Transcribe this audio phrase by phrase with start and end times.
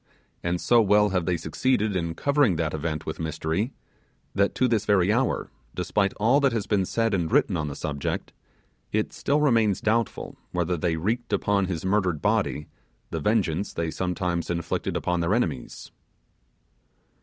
[0.41, 3.71] And so well have they succeeded in covering the event with mystery,
[4.33, 7.75] that to this very hour, despite all that has been said and written on the
[7.75, 8.33] subject,
[8.91, 12.65] it still remains doubtful whether they wreaked upon his murdered body
[13.11, 15.91] the vengeance they sometimes inflicted upon their enemies.